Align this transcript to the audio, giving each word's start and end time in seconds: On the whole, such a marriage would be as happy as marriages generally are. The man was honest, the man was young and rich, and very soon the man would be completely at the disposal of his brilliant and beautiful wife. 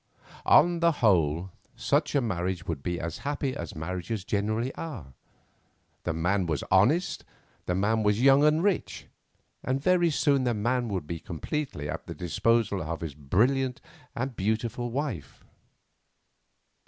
On 0.47 0.79
the 0.79 0.93
whole, 0.93 1.51
such 1.75 2.15
a 2.15 2.21
marriage 2.21 2.65
would 2.65 2.81
be 2.81 2.99
as 2.99 3.19
happy 3.19 3.55
as 3.55 3.75
marriages 3.75 4.25
generally 4.25 4.73
are. 4.73 5.13
The 6.05 6.13
man 6.13 6.47
was 6.47 6.63
honest, 6.71 7.23
the 7.67 7.75
man 7.75 8.01
was 8.01 8.19
young 8.19 8.43
and 8.43 8.63
rich, 8.63 9.05
and 9.63 9.79
very 9.79 10.09
soon 10.09 10.43
the 10.43 10.55
man 10.55 10.87
would 10.87 11.05
be 11.05 11.19
completely 11.19 11.87
at 11.87 12.07
the 12.07 12.15
disposal 12.15 12.81
of 12.81 13.01
his 13.01 13.13
brilliant 13.13 13.79
and 14.15 14.35
beautiful 14.35 14.89
wife. 14.89 15.43